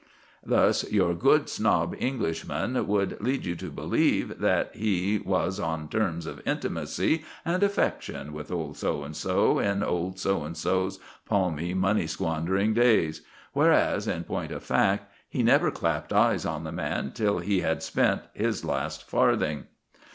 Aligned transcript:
Thus 0.43 0.91
your 0.91 1.13
good 1.13 1.47
snob 1.47 1.95
Englishman 1.99 2.87
would 2.87 3.21
lead 3.21 3.45
you 3.45 3.55
to 3.57 3.69
believe 3.69 4.39
that 4.39 4.71
he 4.75 5.19
was 5.19 5.59
on 5.59 5.89
terms 5.89 6.25
of 6.25 6.41
intimacy 6.43 7.23
and 7.45 7.61
affection 7.61 8.33
with 8.33 8.49
Old 8.51 8.77
So 8.77 9.03
and 9.03 9.15
so 9.15 9.59
in 9.59 9.83
Old 9.83 10.17
So 10.17 10.43
and 10.43 10.57
so's 10.57 10.97
palmy 11.29 11.75
money 11.75 12.07
squandering 12.07 12.73
days. 12.73 13.21
Whereas, 13.53 14.07
in 14.07 14.23
point 14.23 14.51
of 14.51 14.63
fact, 14.63 15.13
he 15.29 15.43
never 15.43 15.69
clapped 15.69 16.11
eyes 16.11 16.47
on 16.47 16.63
the 16.63 16.71
man 16.71 17.11
till 17.13 17.37
he 17.37 17.61
had 17.61 17.83
spent 17.83 18.23
his 18.33 18.65
last 18.65 19.07
farthing. 19.07 19.65